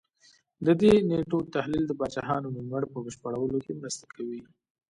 د 0.65 0.67
دې 0.81 0.93
نېټو 1.09 1.37
تحلیل 1.53 1.83
د 1.87 1.93
پاچاهانو 1.99 2.53
نوملړ 2.57 2.83
په 2.93 2.97
بشپړولو 3.05 3.57
کې 3.65 3.77
مرسته 3.81 4.05
کوي 4.15 4.41